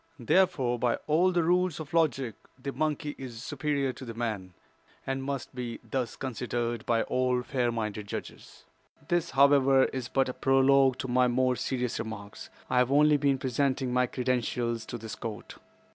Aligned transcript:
Therefore, 0.17 0.79
by 0.79 0.95
all 1.05 1.31
the 1.31 1.43
rules 1.43 1.79
of 1.79 1.93
logic, 1.93 2.33
the 2.59 2.71
monkey 2.71 3.13
is 3.19 3.43
superior 3.43 3.93
to 3.93 4.03
the 4.03 4.15
man, 4.15 4.55
and 5.05 5.23
must 5.23 5.53
be 5.53 5.79
thus 5.83 6.15
considered 6.15 6.87
by 6.87 7.03
all 7.03 7.43
fair 7.43 7.71
minded 7.71 8.07
judges. 8.07 8.65
"This, 9.09 9.29
however, 9.29 9.83
is 9.83 10.07
but 10.07 10.27
a 10.27 10.33
prologue 10.33 10.97
to 10.97 11.07
my 11.07 11.27
more 11.27 11.55
serious 11.55 11.99
remarks. 11.99 12.49
I 12.67 12.79
have 12.79 12.91
only 12.91 13.17
been 13.17 13.37
presenting 13.37 13.93
my 13.93 14.07
credentials 14.07 14.87
to 14.87 14.97
this 14.97 15.13
court. 15.13 15.59